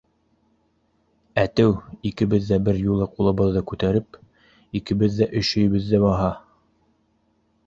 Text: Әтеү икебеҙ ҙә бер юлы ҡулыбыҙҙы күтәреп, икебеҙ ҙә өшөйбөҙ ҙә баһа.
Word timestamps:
Әтеү 1.41 1.75
икебеҙ 2.11 2.47
ҙә 2.49 2.59
бер 2.69 2.79
юлы 2.87 3.09
ҡулыбыҙҙы 3.19 3.63
күтәреп, 3.73 4.19
икебеҙ 4.81 5.21
ҙә 5.23 5.29
өшөйбөҙ 5.43 5.87
ҙә 5.93 6.03
баһа. 6.09 6.33